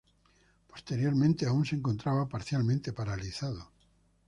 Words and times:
Posteriormente 0.65 1.45
aún 1.45 1.63
se 1.63 1.75
encontraba 1.75 2.27
parcialmente 2.27 2.91
paralizado. 2.91 3.71